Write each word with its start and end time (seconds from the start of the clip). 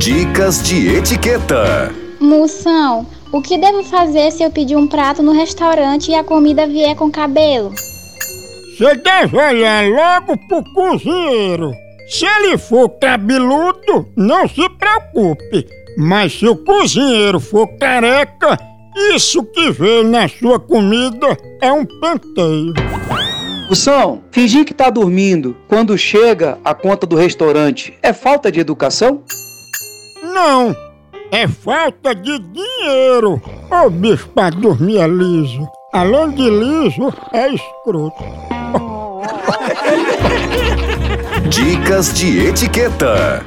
Dicas 0.00 0.62
de 0.62 0.96
etiqueta. 0.96 1.94
Moção, 2.18 3.06
o 3.30 3.42
que 3.42 3.58
devo 3.58 3.82
fazer 3.82 4.32
se 4.32 4.42
eu 4.42 4.50
pedir 4.50 4.74
um 4.74 4.86
prato 4.86 5.22
no 5.22 5.30
restaurante 5.30 6.10
e 6.10 6.14
a 6.14 6.24
comida 6.24 6.66
vier 6.66 6.96
com 6.96 7.10
cabelo? 7.10 7.70
Você 8.78 8.94
deve 8.94 9.36
olhar 9.36 9.86
logo 9.90 10.38
pro 10.48 10.64
cozinheiro. 10.72 11.70
Se 12.08 12.24
ele 12.24 12.56
for 12.56 12.88
cabeludo, 12.98 14.08
não 14.16 14.48
se 14.48 14.66
preocupe. 14.70 15.66
Mas 15.98 16.32
se 16.32 16.48
o 16.48 16.56
cozinheiro 16.56 17.38
for 17.38 17.66
careca, 17.76 18.58
isso 19.14 19.44
que 19.44 19.70
veio 19.70 20.04
na 20.04 20.26
sua 20.28 20.58
comida 20.58 21.36
é 21.60 21.70
um 21.70 21.84
penteio. 21.84 22.72
Moção, 23.68 24.22
fingir 24.32 24.64
que 24.64 24.72
tá 24.72 24.88
dormindo 24.88 25.54
quando 25.68 25.98
chega 25.98 26.58
a 26.64 26.74
conta 26.74 27.06
do 27.06 27.16
restaurante 27.16 27.92
é 28.02 28.14
falta 28.14 28.50
de 28.50 28.60
educação? 28.60 29.22
Não, 30.32 30.74
é 31.32 31.48
falta 31.48 32.14
de 32.14 32.38
dinheiro. 32.38 33.40
Ô 33.70 33.90
bicho 33.90 34.28
pra 34.28 34.50
dormir 34.50 34.98
é 34.98 35.06
liso. 35.08 35.68
Além 35.92 36.30
de 36.30 36.48
liso, 36.48 37.12
é 37.32 37.48
escroto. 37.52 38.22
Dicas 41.48 42.14
de 42.14 42.46
etiqueta. 42.46 43.44